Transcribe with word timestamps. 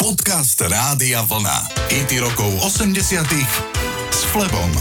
Podcast 0.00 0.56
Rádia 0.64 1.20
Vlna. 1.28 1.76
IT 1.92 2.24
rokov 2.24 2.48
80 2.64 3.20
s 4.08 4.20
Flebom. 4.32 4.72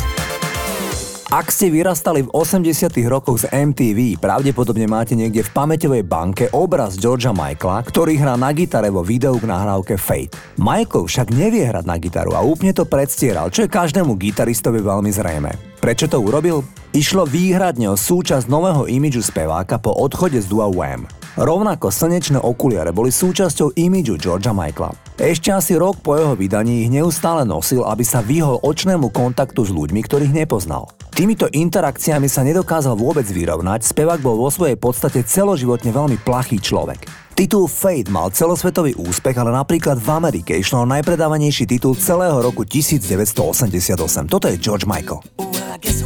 Ak 1.28 1.52
ste 1.52 1.68
vyrastali 1.68 2.24
v 2.24 2.32
80 2.32 2.88
rokoch 3.12 3.44
z 3.44 3.52
MTV, 3.52 4.16
pravdepodobne 4.16 4.88
máte 4.88 5.20
niekde 5.20 5.44
v 5.44 5.52
pamäťovej 5.52 6.04
banke 6.08 6.48
obraz 6.56 6.96
Georgia 6.96 7.36
Michaela, 7.36 7.84
ktorý 7.84 8.16
hrá 8.16 8.40
na 8.40 8.56
gitare 8.56 8.88
vo 8.88 9.04
videu 9.04 9.36
k 9.36 9.44
nahrávke 9.44 10.00
Fate. 10.00 10.40
Michael 10.56 11.12
však 11.12 11.36
nevie 11.36 11.68
hrať 11.68 11.84
na 11.84 12.00
gitaru 12.00 12.40
a 12.40 12.40
úplne 12.40 12.72
to 12.72 12.88
predstieral, 12.88 13.52
čo 13.52 13.68
je 13.68 13.76
každému 13.76 14.16
gitaristovi 14.16 14.80
veľmi 14.80 15.12
zrejme. 15.12 15.52
Prečo 15.84 16.08
to 16.08 16.16
urobil? 16.24 16.64
Išlo 16.96 17.28
výhradne 17.28 17.92
o 17.92 18.00
súčasť 18.00 18.48
nového 18.48 18.88
imidžu 18.88 19.20
speváka 19.20 19.84
po 19.84 19.92
odchode 19.92 20.40
z 20.40 20.48
dua 20.48 20.72
Wham. 20.72 21.04
Rovnako 21.36 21.92
slnečné 21.92 22.40
okuliare 22.40 22.96
boli 22.96 23.12
súčasťou 23.12 23.76
imidžu 23.76 24.16
Georgia 24.16 24.56
Michaela. 24.56 25.09
Ešte 25.20 25.52
asi 25.52 25.76
rok 25.76 26.00
po 26.00 26.16
jeho 26.16 26.32
vydaní 26.32 26.88
ich 26.88 26.90
neustále 26.96 27.44
nosil, 27.44 27.84
aby 27.84 28.08
sa 28.08 28.24
vyhol 28.24 28.64
očnému 28.64 29.12
kontaktu 29.12 29.68
s 29.68 29.72
ľuďmi, 29.76 30.00
ktorých 30.00 30.32
nepoznal. 30.32 30.88
Týmito 31.12 31.52
interakciami 31.52 32.32
sa 32.32 32.40
nedokázal 32.48 32.96
vôbec 32.96 33.28
vyrovnať, 33.28 33.84
spevák 33.84 34.24
bol 34.24 34.40
vo 34.40 34.48
svojej 34.48 34.80
podstate 34.80 35.28
celoživotne 35.28 35.92
veľmi 35.92 36.24
plachý 36.24 36.56
človek. 36.64 37.04
Titul 37.36 37.68
Fade 37.68 38.08
mal 38.08 38.32
celosvetový 38.32 38.96
úspech, 38.96 39.36
ale 39.36 39.52
napríklad 39.52 40.00
v 40.00 40.08
Amerike 40.08 40.56
išlo 40.56 40.88
o 40.88 40.92
najpredávanejší 40.92 41.68
titul 41.68 42.00
celého 42.00 42.40
roku 42.40 42.64
1988. 42.64 44.00
Toto 44.32 44.48
je 44.48 44.56
George 44.56 44.88
Michael. 44.88 45.20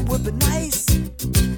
Well, 0.09 1.52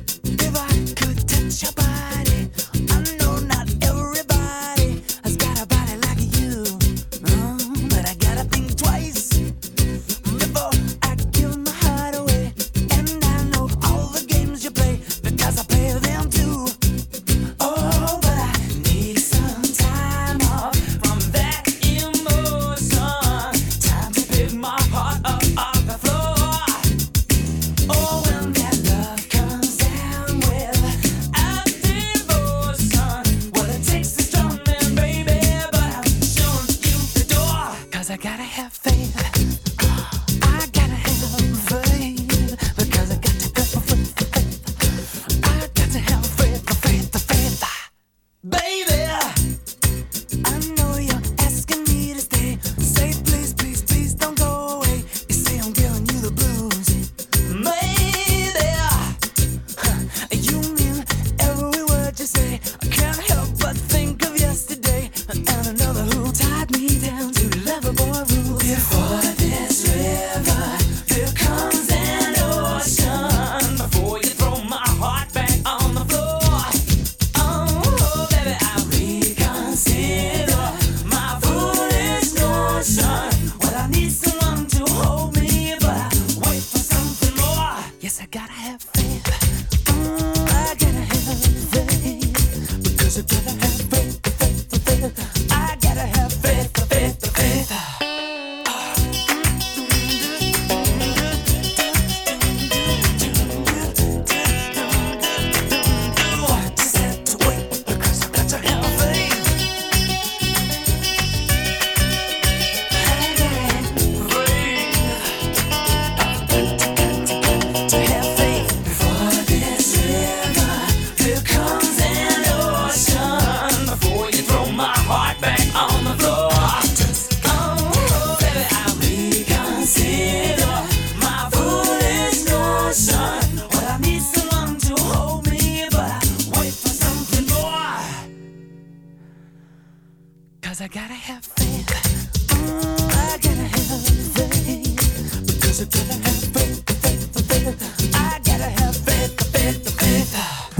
Baby. 48.47 48.74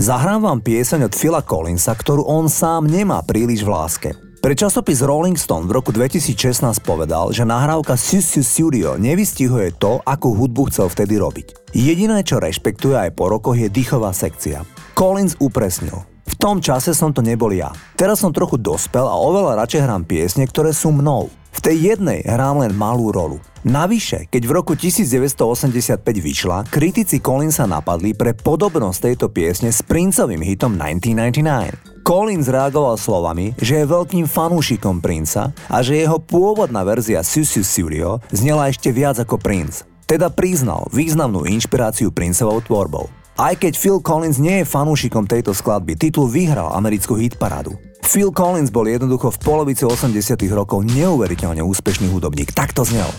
Zahrám 0.05 0.45
vám 0.45 0.61
pieseň 0.61 1.09
od 1.09 1.17
Phila 1.17 1.41
Collinsa, 1.41 1.97
ktorú 1.97 2.29
on 2.29 2.45
sám 2.45 2.85
nemá 2.85 3.25
príliš 3.25 3.65
v 3.65 3.73
láske. 3.73 4.09
Pre 4.37 4.53
časopis 4.53 5.01
Rolling 5.01 5.33
Stone 5.33 5.65
v 5.65 5.81
roku 5.81 5.89
2016 5.89 6.61
povedal, 6.85 7.33
že 7.33 7.41
nahrávka 7.41 7.97
Sisu 7.97 8.45
Studio 8.45 9.01
nevystihuje 9.01 9.73
to, 9.81 10.05
akú 10.05 10.37
hudbu 10.37 10.69
chcel 10.69 10.93
vtedy 10.93 11.17
robiť. 11.17 11.73
Jediné, 11.73 12.21
čo 12.21 12.37
rešpektuje 12.37 12.93
aj 12.93 13.17
po 13.17 13.33
rokoch, 13.33 13.57
je 13.57 13.65
dýchová 13.65 14.13
sekcia. 14.13 14.61
Collins 14.93 15.41
upresnil. 15.41 16.05
V 16.29 16.33
tom 16.37 16.61
čase 16.61 16.93
som 16.93 17.09
to 17.09 17.25
nebol 17.25 17.49
ja. 17.49 17.73
Teraz 17.97 18.21
som 18.21 18.29
trochu 18.29 18.61
dospel 18.61 19.09
a 19.09 19.17
oveľa 19.17 19.65
radšej 19.65 19.89
hrám 19.89 20.05
piesne, 20.05 20.45
ktoré 20.45 20.69
sú 20.69 20.93
mnou. 20.93 21.33
V 21.49 21.59
tej 21.65 21.97
jednej 21.97 22.21
hrám 22.21 22.61
len 22.61 22.77
malú 22.77 23.09
rolu. 23.09 23.41
Navyše, 23.65 24.29
keď 24.29 24.45
v 24.45 24.51
roku 24.53 24.77
1985 24.77 25.97
vyšla, 26.05 26.69
kritici 26.69 27.17
Collinsa 27.17 27.65
napadli 27.65 28.13
pre 28.13 28.37
podobnosť 28.37 28.99
tejto 29.01 29.33
piesne 29.33 29.73
s 29.73 29.81
princovým 29.81 30.37
hitom 30.37 30.77
1999. 30.77 32.05
Collins 32.05 32.45
reagoval 32.45 32.93
slovami, 32.93 33.57
že 33.57 33.81
je 33.81 33.89
veľkým 33.89 34.29
fanúšikom 34.29 35.01
Princa 35.01 35.49
a 35.65 35.81
že 35.81 35.97
jeho 35.97 36.21
pôvodná 36.21 36.85
verzia 36.85 37.25
Susu 37.25 37.65
Studio 37.65 38.21
znela 38.29 38.69
ešte 38.69 38.93
viac 38.93 39.17
ako 39.17 39.41
Prince. 39.41 39.81
Teda 40.05 40.29
priznal 40.29 40.85
významnú 40.93 41.49
inšpiráciu 41.49 42.13
Princovou 42.13 42.61
tvorbou. 42.61 43.09
Aj 43.33 43.57
keď 43.57 43.81
Phil 43.81 43.97
Collins 43.97 44.37
nie 44.37 44.61
je 44.61 44.69
fanúšikom 44.69 45.25
tejto 45.25 45.57
skladby, 45.57 45.97
titul 45.97 46.29
vyhral 46.29 46.69
americkú 46.77 47.17
hitparádu. 47.17 47.73
Phil 48.05 48.29
Collins 48.29 48.69
bol 48.69 48.85
jednoducho 48.85 49.33
v 49.33 49.41
polovici 49.41 49.81
80 49.81 50.37
rokov 50.53 50.85
neuveriteľne 50.85 51.65
úspešný 51.65 52.13
hudobník. 52.13 52.53
Takto 52.53 52.85
znel. 52.85 53.09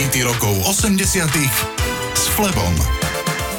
80 0.00 1.28
s 2.16 2.24
Flebom. 2.32 2.72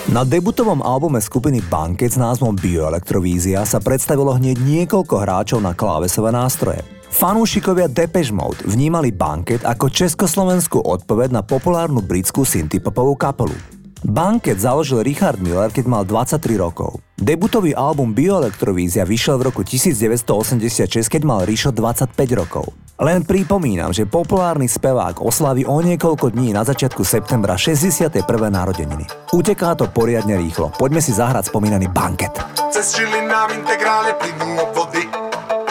Na 0.10 0.26
debutovom 0.26 0.82
albume 0.82 1.22
skupiny 1.22 1.62
Banket 1.62 2.10
s 2.10 2.18
názvom 2.18 2.58
Bioelektrovízia 2.58 3.62
sa 3.62 3.78
predstavilo 3.78 4.34
hneď 4.34 4.58
niekoľko 4.58 5.22
hráčov 5.22 5.62
na 5.62 5.78
klávesové 5.78 6.34
nástroje. 6.34 6.82
Fanúšikovia 7.14 7.86
Depeche 7.86 8.34
Mode 8.34 8.66
vnímali 8.66 9.14
Banket 9.14 9.62
ako 9.70 9.94
československú 9.94 10.82
odpoveď 10.82 11.30
na 11.30 11.46
populárnu 11.46 12.02
britskú 12.02 12.42
synthpopovú 12.42 13.14
kapelu. 13.14 13.54
Banket 14.02 14.58
založil 14.58 15.06
Richard 15.06 15.38
Miller, 15.38 15.70
keď 15.70 15.86
mal 15.86 16.10
23 16.10 16.42
rokov. 16.58 17.06
Debutový 17.22 17.78
album 17.78 18.18
Bioelektrovízia 18.18 19.06
vyšiel 19.06 19.38
v 19.38 19.54
roku 19.54 19.62
1986, 19.62 21.06
keď 21.06 21.22
mal 21.22 21.46
Rišo 21.46 21.70
25 21.70 22.18
rokov. 22.34 22.74
Len 23.02 23.26
pripomínam, 23.26 23.90
že 23.90 24.06
populárny 24.06 24.70
spevák 24.70 25.26
oslaví 25.26 25.66
o 25.66 25.82
niekoľko 25.82 26.38
dní 26.38 26.54
na 26.54 26.62
začiatku 26.62 27.02
septembra 27.02 27.58
61. 27.58 28.22
narodeniny. 28.30 29.10
Uteká 29.34 29.74
to 29.74 29.90
poriadne 29.90 30.38
rýchlo. 30.38 30.70
Poďme 30.78 31.02
si 31.02 31.10
zahrať 31.10 31.50
spomínaný 31.50 31.90
banket. 31.90 32.38
Cez 32.70 32.94
nám 33.26 33.50
integrálne 33.58 34.14
plynú 34.22 34.58
obvody 34.58 35.06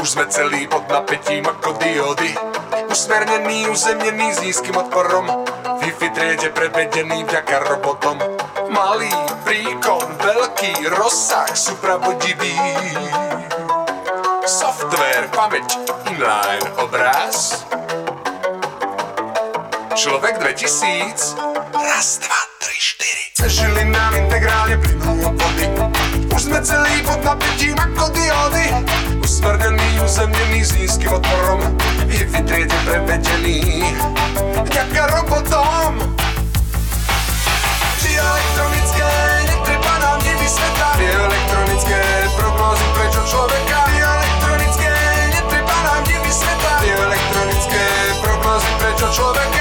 Už 0.02 0.14
sme 0.14 0.26
celý 0.26 0.66
pod 0.66 0.86
napätím 0.90 1.46
ako 1.46 1.74
diody 1.78 2.34
Usmernený, 2.90 3.66
uzemnený 3.70 4.26
s 4.30 4.38
nízkym 4.46 4.78
odporom 4.78 5.26
Wi-Fi 5.82 6.08
triede 6.10 6.50
prevedený 6.50 7.26
vďaka 7.30 7.56
robotom 7.66 8.18
Malý 8.70 9.10
príkon, 9.46 10.06
veľký 10.18 10.86
rozsah, 10.98 11.50
supravodivý 11.50 12.58
Software, 14.46 15.30
pamäť, 15.30 15.78
inline, 16.10 16.66
obraz 16.78 16.99
Človek 20.00 20.40
2000 20.40 21.36
Raz, 21.76 22.24
dva, 22.24 22.40
tri, 22.56 22.72
štyri. 22.72 23.24
Cez 23.36 23.52
žily 23.52 23.84
nám 23.84 24.16
integrálne 24.16 24.80
plynú 24.80 25.28
obvody. 25.28 25.68
Už 26.32 26.48
sme 26.48 26.56
celý 26.64 27.04
pod 27.04 27.20
napätím 27.20 27.76
ako 27.76 28.08
diody 28.16 28.64
Usmrnený, 29.20 30.00
uzemnený 30.00 30.64
s 30.64 30.72
nízkym 30.80 31.12
odporom. 31.12 31.60
Je 32.08 32.24
v 32.24 32.32
triede 32.48 32.72
prevedený. 32.88 33.92
Vďaka 34.64 35.20
robotom. 35.20 36.00
Bioelektronické, 38.00 39.10
netreba 39.52 39.94
nám 40.00 40.18
nevysvetá 40.24 40.96
Bioelektronické 40.96 42.00
prognózy 42.40 42.86
prečo 42.96 43.20
človeka 43.28 43.78
Bioelektronické, 43.92 44.92
netreba 45.28 45.76
nám 45.84 46.02
nevysvetá 46.08 46.72
Bioelektronické 46.88 47.84
prognózy 48.24 48.70
prečo 48.80 49.06
človeka 49.12 49.59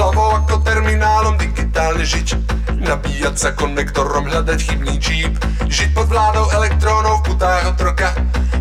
hlavou 0.00 0.40
ako 0.40 0.64
terminálom 0.64 1.36
digitálne 1.36 2.00
žiť 2.00 2.32
Nabíjať 2.80 3.36
sa 3.36 3.50
konektorom, 3.52 4.32
hľadať 4.32 4.56
chybný 4.56 4.96
číp. 4.96 5.36
Žiť 5.68 5.92
pod 5.92 6.08
vládou 6.08 6.48
elektrónov 6.56 7.20
v 7.20 7.24
putách 7.28 7.76
otroka 7.76 8.08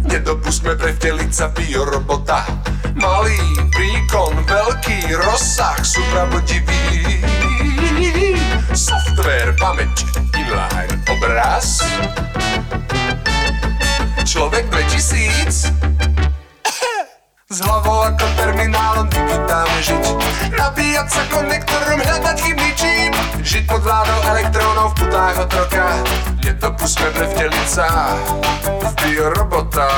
Nedopustme 0.04 0.76
prevteliť 0.76 1.32
sa 1.32 1.48
biorobota. 1.56 2.44
Malý 3.00 3.40
príkon, 3.72 4.44
veľký 4.44 5.16
rozsah, 5.16 5.80
supravodivý 5.80 7.24
Software, 8.76 9.56
pamäť, 9.56 10.04
inline, 10.36 10.94
obraz. 11.08 11.88
Človek 14.28 14.68
2000 14.68 15.99
s 17.60 17.68
hlavou 17.68 18.08
ako 18.08 18.24
terminálom 18.40 19.12
digitálne 19.12 19.80
žiť. 19.84 20.06
Nabíjať 20.56 21.08
sa 21.12 21.24
konektorom, 21.28 22.00
hľadať 22.00 22.38
chybný 22.40 22.72
čím. 22.80 23.12
Žiť 23.44 23.64
pod 23.68 23.84
vládou 23.84 24.20
elektrónov 24.32 24.96
v 24.96 25.04
putách 25.04 25.36
otroka. 25.44 25.86
Nedopustme 26.40 27.12
prevteliť 27.12 27.68
sa 27.68 28.16
v 28.64 28.94
biorobota 29.04 29.92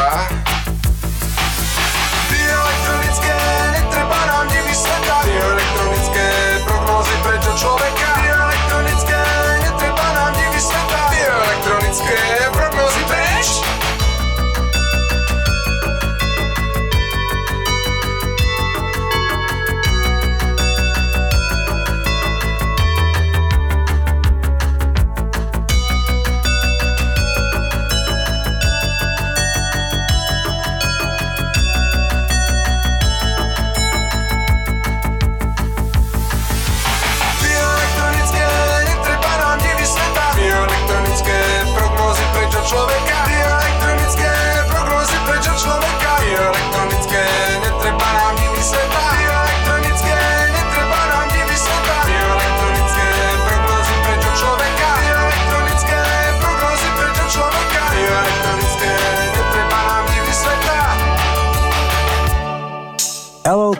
Bioelektronické, 2.33 3.37
netreba 3.77 4.19
nám 4.25 4.45
nevysvetá 4.49 5.15
Bioelektronické 5.21 6.27
prognózy 6.65 7.15
prečo 7.21 7.51
človeka. 7.61 8.09
Bioelektronické, 8.25 9.21
netreba 9.69 10.05
nám 10.17 10.33
nevysvetá 10.33 11.01
Bioelektronické 11.13 12.40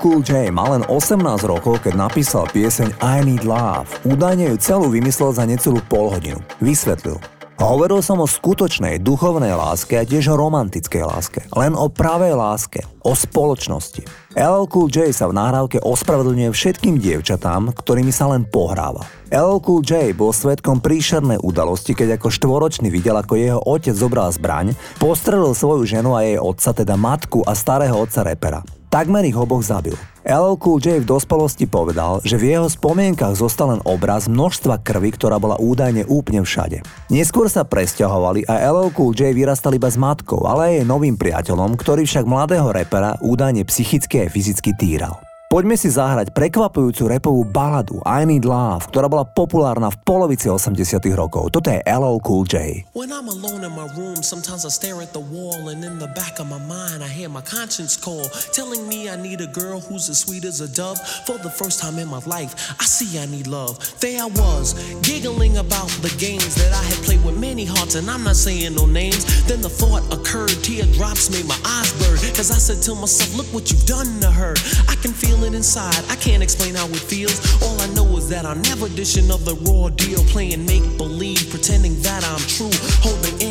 Cool 0.01 0.25
J 0.25 0.50
mal 0.50 0.74
len 0.74 0.84
18 0.89 1.22
rokov, 1.46 1.86
keď 1.86 1.93
napísal 1.93 2.50
pieseň 2.50 2.98
I 3.05 3.22
Need 3.22 3.46
Love. 3.46 3.86
Údajne 4.01 4.50
ju 4.50 4.55
celú 4.58 4.89
vymyslel 4.89 5.29
za 5.29 5.46
necelú 5.46 5.77
pol 5.86 6.10
hodinu. 6.10 6.41
Vysvetlil. 6.58 7.22
Hovoril 7.62 8.01
som 8.01 8.17
o 8.17 8.25
skutočnej 8.25 8.98
duchovnej 8.98 9.53
láske 9.53 10.01
a 10.01 10.01
tiež 10.01 10.34
o 10.34 10.41
romantickej 10.41 11.05
láske. 11.05 11.46
Len 11.53 11.77
o 11.77 11.86
pravej 11.86 12.34
láske. 12.34 12.81
O 13.05 13.13
spoločnosti. 13.13 14.01
LL 14.34 14.65
Cool 14.74 14.89
J 14.89 15.13
sa 15.13 15.29
v 15.29 15.38
nahrávke 15.38 15.77
ospravedlňuje 15.77 16.50
všetkým 16.50 16.98
dievčatám, 16.98 17.70
ktorými 17.70 18.10
sa 18.10 18.34
len 18.34 18.41
pohráva. 18.50 19.05
LL 19.29 19.62
Cool 19.62 19.86
J 19.86 20.17
bol 20.17 20.34
svetkom 20.34 20.81
príšernej 20.81 21.38
udalosti, 21.46 21.93
keď 21.93 22.17
ako 22.17 22.34
štvoročný 22.34 22.89
videl, 22.89 23.22
ako 23.22 23.38
jeho 23.38 23.62
otec 23.62 23.93
zobral 23.93 24.34
zbraň, 24.34 24.74
postrelil 24.98 25.53
svoju 25.53 25.86
ženu 25.86 26.17
a 26.17 26.25
jej 26.25 26.41
otca, 26.41 26.74
teda 26.74 26.98
matku 26.98 27.46
a 27.46 27.53
starého 27.53 27.93
otca 28.01 28.25
repera. 28.25 28.65
Takmer 28.92 29.24
ich 29.24 29.40
oboch 29.40 29.64
zabil. 29.64 29.96
LL 30.28 30.60
Cool 30.60 30.84
J 30.84 31.00
v 31.00 31.08
dospelosti 31.08 31.64
povedal, 31.64 32.20
že 32.28 32.36
v 32.36 32.52
jeho 32.52 32.68
spomienkach 32.68 33.40
zostal 33.40 33.72
len 33.72 33.82
obraz 33.88 34.28
množstva 34.28 34.84
krvi, 34.84 35.16
ktorá 35.16 35.40
bola 35.40 35.56
údajne 35.56 36.04
úplne 36.12 36.44
všade. 36.44 36.84
Neskôr 37.08 37.48
sa 37.48 37.64
presťahovali 37.64 38.52
a 38.52 38.68
LL 38.68 38.92
Cool 38.92 39.16
J 39.16 39.32
vyrastal 39.32 39.80
iba 39.80 39.88
s 39.88 39.96
matkou, 39.96 40.44
ale 40.44 40.84
aj 40.84 40.92
novým 40.92 41.16
priateľom, 41.16 41.80
ktorý 41.80 42.04
však 42.04 42.28
mladého 42.28 42.68
repera 42.68 43.16
údajne 43.24 43.64
psychicky 43.64 44.22
a 44.22 44.30
fyzicky 44.30 44.76
týral. 44.76 45.31
Poďme 45.51 45.75
si 45.75 45.91
zahrať 45.91 46.31
prekvapujúcu 46.31 47.12
repovú 47.12 47.43
baladu 47.43 48.00
I 48.08 48.24
Need 48.24 48.48
Love, 48.48 48.88
ktorá 48.88 49.12
bola 49.12 49.27
populárna 49.27 49.91
v 49.91 50.00
polovici 50.08 50.48
80 50.48 50.79
rokov. 51.12 51.51
Toto 51.51 51.67
je 51.67 51.84
LL 51.84 52.24
Cool 52.24 52.48
J. 52.48 52.55
When 52.96 53.12
I'm 53.12 53.27
alone 53.27 53.67
in 53.67 53.75
my 53.75 53.84
room, 54.00 54.24
sometimes 54.24 54.63
I 54.63 54.72
stare 54.72 55.03
at 55.03 55.12
the 55.12 55.20
wall, 55.20 55.67
and 55.67 55.84
in 55.84 56.00
the 56.00 56.08
back 56.15 56.39
of 56.39 56.48
my 56.48 56.63
mind, 56.72 57.03
I 57.03 57.12
hear 57.12 57.27
my 57.27 57.43
conscience 57.43 58.00
call, 58.00 58.31
telling 58.55 58.88
me 58.88 59.12
I 59.12 59.20
need 59.20 59.43
a 59.43 59.51
girl 59.51 59.84
who's 59.84 60.08
as 60.08 60.24
sweet 60.24 60.48
as 60.48 60.63
a 60.63 60.72
dove. 60.72 60.96
For 61.27 61.36
the 61.36 61.51
first 61.51 61.84
time 61.84 62.00
in 62.00 62.08
my 62.08 62.24
life, 62.24 62.55
I 62.79 62.88
see 62.88 63.20
I 63.20 63.27
need 63.27 63.51
love. 63.51 63.75
There 64.00 64.24
I 64.24 64.31
was, 64.31 64.72
giggling 65.03 65.60
about 65.60 65.91
the 66.00 66.15
games 66.15 66.55
that 66.63 66.72
I 66.72 66.84
had 66.88 66.96
played 67.03 67.27
with 67.27 67.36
many 67.36 67.67
hearts, 67.67 68.00
and 68.00 68.08
I'm 68.08 68.24
not 68.24 68.39
saying 68.39 68.79
no 68.79 68.88
names. 68.88 69.27
Then 69.51 69.60
the 69.60 69.67
thought 69.67 70.08
occurred, 70.15 70.55
teardrops 70.63 71.27
made 71.27 71.43
my 71.43 71.60
eyes 71.67 71.91
blur, 72.00 72.15
cause 72.39 72.55
I 72.55 72.60
said 72.63 72.79
to 72.88 72.96
myself, 72.96 73.36
Look 73.36 73.51
what 73.51 73.67
you've 73.67 73.84
done 73.84 74.08
to 74.24 74.31
her. 74.31 74.55
I 74.88 74.96
can 75.03 75.12
feel 75.12 75.41
it 75.44 75.54
inside, 75.54 76.04
I 76.10 76.16
can't 76.16 76.44
explain 76.44 76.76
how 76.76 76.88
it 76.88 77.04
feels. 77.04 77.40
All 77.62 77.80
I 77.82 77.88
know 77.94 78.06
is 78.18 78.30
that 78.30 78.46
I'm 78.46 78.62
never 78.64 78.88
dishing 78.90 79.32
of 79.32 79.46
the 79.46 79.56
raw 79.68 79.90
deal, 79.90 80.24
playing 80.26 80.66
make 80.66 80.86
believe, 80.98 81.50
pretending 81.50 82.00
that 82.02 82.24
I'm 82.24 82.42
true, 82.48 82.72
holding 83.02 83.42
in 83.42 83.50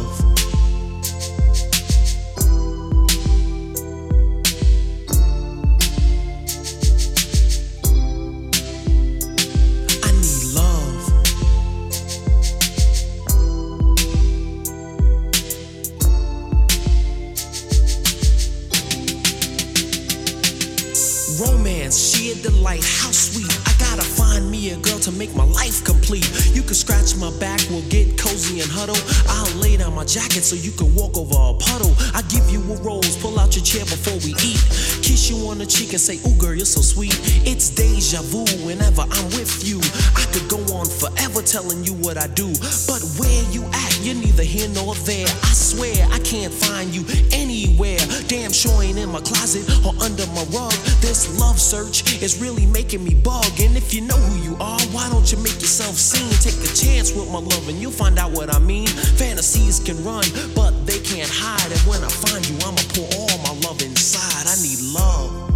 Scratch 26.91 27.15
my 27.15 27.31
back, 27.39 27.59
we'll 27.69 27.87
get 27.89 28.17
cozy 28.17 28.59
and 28.59 28.69
huddle. 28.69 28.99
I'll 29.27 29.55
lay 29.61 29.77
down 29.77 29.95
my 29.95 30.03
jacket 30.03 30.43
so 30.43 30.55
you 30.55 30.71
can 30.71 30.93
walk 30.93 31.15
over 31.15 31.35
a 31.35 31.53
puddle. 31.55 31.93
I 32.13 32.21
give 32.27 32.43
you 32.51 32.59
a 32.59 32.75
rose, 32.83 33.15
pull 33.17 33.39
out 33.39 33.55
your 33.55 33.63
chair 33.63 33.85
before 33.85 34.19
we 34.27 34.35
eat. 34.43 34.59
Kiss 34.99 35.29
you 35.29 35.47
on 35.47 35.57
the 35.57 35.65
cheek 35.65 35.91
and 35.91 36.01
say, 36.01 36.19
Ooh, 36.27 36.35
girl, 36.35 36.53
you're 36.53 36.65
so 36.65 36.81
sweet. 36.81 37.15
It's 37.47 37.69
deja 37.69 38.21
vu 38.21 38.43
whenever 38.65 39.03
I'm 39.07 39.27
with 39.31 39.63
you. 39.63 39.79
I 40.19 40.25
could 40.35 40.47
go 40.51 40.59
on 40.75 40.85
forever 40.85 41.41
telling 41.41 41.83
you 41.83 41.93
what 41.93 42.17
I 42.17 42.27
do. 42.27 42.51
But 42.87 43.01
where 43.15 43.43
you 43.55 43.63
at, 43.71 43.90
you're 44.03 44.15
neither 44.15 44.43
here 44.43 44.67
nor 44.69 44.95
there. 45.05 45.27
I 45.27 45.53
swear 45.53 46.07
I 46.11 46.19
can't 46.19 46.53
find 46.53 46.93
you 46.93 47.05
anywhere. 47.31 47.99
Damn 48.27 48.51
sure 48.51 48.81
ain't 48.81 48.97
in 48.97 49.09
my 49.09 49.21
closet 49.21 49.67
or 49.85 49.93
under 50.01 50.25
my 50.27 50.43
rug. 50.51 50.73
This 51.01 51.39
love 51.39 51.59
search 51.59 52.21
is 52.21 52.41
really 52.41 52.65
making 52.65 53.03
me 53.03 53.13
bug. 53.15 53.45
And 53.59 53.77
if 53.77 53.93
you 53.93 54.01
know 54.01 54.17
who 54.17 54.41
you 54.41 54.55
are, 54.59 54.79
why 54.91 55.09
don't 55.09 55.31
you 55.31 55.37
make 55.39 55.59
yourself 55.61 55.95
seen? 55.95 56.29
Take 56.41 56.59
a 56.63 56.73
chance 56.73 57.13
with 57.13 57.29
my 57.29 57.39
love 57.39 57.67
and 57.69 57.77
you'll 57.77 57.91
find 57.91 58.17
out 58.17 58.31
what 58.31 58.53
I 58.53 58.59
mean. 58.59 58.87
Fantasies 58.87 59.79
can 59.79 60.03
run, 60.03 60.25
but 60.55 60.71
they 60.85 60.99
can't 60.99 61.29
hide. 61.31 61.71
And 61.71 61.81
when 61.81 62.03
I 62.03 62.09
find 62.09 62.47
you, 62.47 62.57
I'ma 62.65 62.81
pour 62.93 63.07
all 63.17 63.37
my 63.43 63.55
love 63.67 63.81
inside. 63.81 64.47
I 64.47 64.55
need 64.61 64.79
love. 64.93 65.50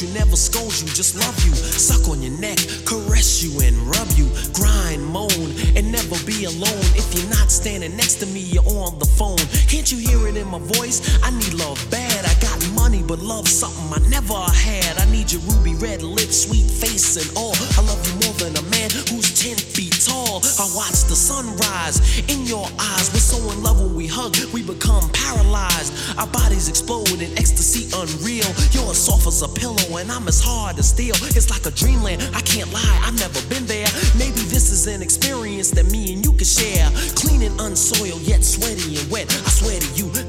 You, 0.00 0.08
never 0.14 0.36
scold 0.36 0.72
you, 0.80 0.86
just 0.88 1.14
love 1.14 1.36
you. 1.44 1.54
Suck 1.54 2.08
on 2.08 2.22
your 2.22 2.32
neck, 2.40 2.58
caress 2.84 3.42
you 3.42 3.60
and 3.60 3.76
rub 3.86 4.08
you. 4.16 4.30
Grind, 4.52 5.04
moan, 5.04 5.54
and 5.76 5.90
never 5.92 6.16
be 6.24 6.44
alone. 6.44 6.84
If 6.96 7.14
you're 7.14 7.30
not 7.30 7.50
standing 7.50 7.96
next 7.96 8.14
to 8.22 8.26
me, 8.26 8.40
you're 8.40 8.66
on 8.66 8.98
the 8.98 9.06
phone. 9.06 9.38
Can't 9.68 9.90
you 9.90 9.98
hear 9.98 10.26
it 10.28 10.36
in 10.36 10.48
my 10.48 10.58
voice? 10.58 11.00
I 11.22 11.30
need 11.30 11.54
love 11.54 11.78
bad. 11.90 12.24
I 12.24 12.34
money, 12.72 13.02
but 13.02 13.18
love 13.20 13.48
something 13.48 13.92
I 13.92 14.00
never 14.08 14.34
had. 14.34 14.98
I 14.98 15.10
need 15.10 15.32
your 15.32 15.42
ruby 15.42 15.74
red 15.74 16.02
lips, 16.02 16.46
sweet 16.46 16.68
face, 16.70 17.16
and 17.16 17.28
all. 17.36 17.54
I 17.76 17.82
love 17.86 18.00
you 18.06 18.14
more 18.24 18.36
than 18.40 18.56
a 18.56 18.62
man 18.70 18.90
who's 19.10 19.30
10 19.36 19.56
feet 19.56 19.94
tall. 20.04 20.40
I 20.58 20.66
watch 20.74 21.04
the 21.04 21.16
sunrise 21.16 22.00
in 22.28 22.46
your 22.46 22.66
eyes. 22.78 23.12
We're 23.12 23.24
so 23.24 23.38
in 23.52 23.62
love 23.62 23.80
when 23.80 23.94
we 23.94 24.06
hug, 24.06 24.36
we 24.52 24.62
become 24.62 25.08
paralyzed. 25.12 25.92
Our 26.18 26.26
bodies 26.26 26.68
explode 26.68 27.20
in 27.20 27.30
ecstasy 27.38 27.88
unreal. 27.94 28.48
You're 28.72 28.90
as 28.90 28.98
soft 28.98 29.26
as 29.26 29.42
a 29.42 29.48
pillow, 29.48 29.98
and 29.98 30.10
I'm 30.10 30.28
as 30.28 30.40
hard 30.40 30.78
as 30.78 30.88
steel. 30.90 31.14
It's 31.36 31.50
like 31.50 31.66
a 31.66 31.74
dreamland. 31.74 32.22
I 32.34 32.40
can't 32.42 32.72
lie, 32.72 32.98
I've 33.04 33.18
never 33.18 33.40
been 33.48 33.66
there. 33.66 33.88
Maybe 34.16 34.40
this 34.50 34.70
is 34.70 34.86
an 34.86 35.02
experience 35.02 35.70
that 35.72 35.90
me 35.90 36.14
and 36.14 36.24
you 36.24 36.32
can 36.32 36.46
share. 36.46 36.90
Clean 37.14 37.42
and 37.42 37.54
unsoiled, 37.60 38.22
yet 38.22 38.44
sweaty 38.44 38.96
and 38.98 39.10
wet. 39.10 39.26
I 39.30 39.50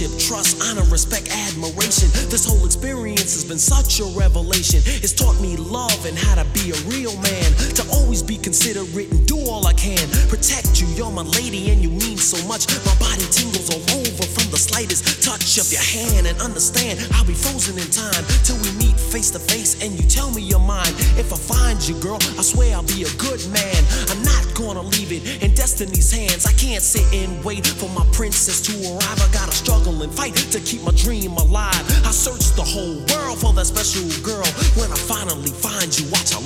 Friendship, 0.00 0.28
trust, 0.32 0.56
honor, 0.64 0.88
respect, 0.88 1.28
admiration. 1.28 2.08
This 2.32 2.48
whole 2.48 2.64
experience 2.64 3.36
has 3.36 3.44
been 3.44 3.58
such 3.58 4.00
a 4.00 4.08
revelation. 4.16 4.80
It's 5.04 5.12
taught 5.12 5.38
me 5.42 5.58
love 5.58 6.06
and 6.06 6.16
how 6.16 6.40
to 6.40 6.44
be 6.56 6.72
a 6.72 6.78
real 6.88 7.12
man. 7.20 7.52
To 7.76 7.84
always 7.92 8.22
be 8.22 8.38
considerate 8.38 9.12
and 9.12 9.26
do 9.28 9.36
all 9.36 9.66
I 9.66 9.74
can. 9.74 10.00
Protect 10.32 10.80
you, 10.80 10.88
you're 10.96 11.12
my 11.12 11.28
lady 11.36 11.68
and 11.68 11.82
you 11.82 11.90
mean 11.90 12.16
so 12.16 12.40
much. 12.48 12.64
My 12.88 12.96
body 12.96 13.28
tingles 13.28 13.68
all 13.68 13.84
over 14.00 14.24
from 14.24 14.48
the 14.48 14.56
slightest 14.56 15.20
touch 15.20 15.60
of 15.60 15.68
your 15.68 15.84
hand. 15.84 16.26
And 16.26 16.40
understand, 16.40 16.96
I'll 17.12 17.28
be 17.28 17.36
frozen 17.36 17.76
in 17.76 17.84
time 17.92 18.24
till 18.48 18.56
we 18.64 18.72
meet 18.80 18.96
face 18.96 19.28
to 19.36 19.38
face 19.38 19.84
and 19.84 19.92
you 20.00 20.08
tell 20.08 20.30
me 20.32 20.40
your 20.40 20.64
mind. 20.64 20.96
If 21.20 21.28
I 21.28 21.36
find 21.36 21.76
you, 21.84 22.00
girl, 22.00 22.16
I 22.40 22.42
swear 22.42 22.72
I'll 22.72 22.88
be 22.88 23.04
a 23.04 23.12
good 23.20 23.44
man. 23.52 23.84
I'm 24.08 24.22
not 24.24 24.49
gonna 24.60 24.82
leave 24.82 25.10
it 25.12 25.42
in 25.42 25.54
destiny's 25.54 26.12
hands. 26.12 26.46
I 26.46 26.52
can't 26.52 26.82
sit 26.82 27.06
and 27.14 27.42
wait 27.44 27.66
for 27.66 27.88
my 27.90 28.04
princess 28.12 28.60
to 28.68 28.72
arrive. 28.92 29.20
I 29.20 29.28
gotta 29.32 29.52
struggle 29.52 30.02
and 30.02 30.12
fight 30.12 30.36
to 30.36 30.60
keep 30.60 30.82
my 30.82 30.92
dream 30.92 31.32
alive. 31.32 31.84
I 32.04 32.12
search 32.12 32.54
the 32.56 32.62
whole 32.62 33.00
world 33.10 33.38
for 33.40 33.52
that 33.54 33.66
special 33.66 34.04
girl. 34.22 34.46
When 34.76 34.90
I 34.92 34.98
finally 35.08 35.50
find 35.50 35.88
you, 35.98 36.06
watch 36.12 36.34
our 36.34 36.39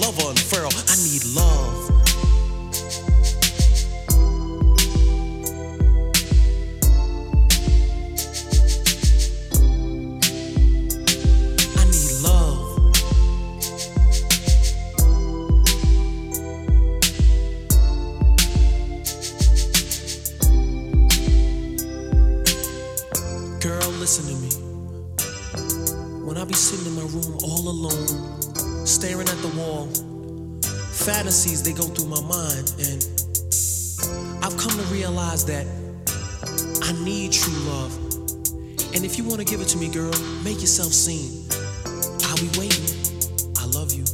I've 34.45 34.59
come 34.59 34.73
to 34.73 34.85
realize 34.93 35.47
that 35.47 35.67
I 36.83 36.93
need 37.03 37.33
true 37.33 37.55
love. 37.65 37.97
And 38.95 39.03
if 39.03 39.17
you 39.17 39.25
want 39.25 39.39
to 39.39 39.45
give 39.47 39.63
it 39.63 39.69
to 39.69 39.79
me, 39.79 39.89
girl, 39.89 40.13
make 40.45 40.61
yourself 40.61 40.93
seen. 40.93 41.49
I'll 42.29 42.37
be 42.37 42.51
waiting. 42.61 42.85
I 43.57 43.65
love 43.73 43.95
you. 43.95 44.05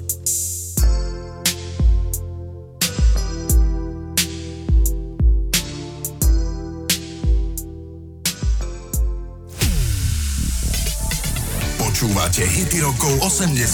Počúvate 11.77 12.47
hity 12.47 12.79
rokov 12.79 13.19
80 13.19 13.67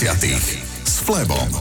s 0.86 1.00
Flebom. 1.04 1.52